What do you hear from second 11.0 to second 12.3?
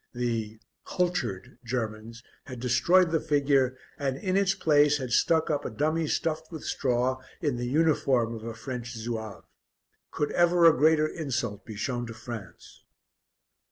insult be shown to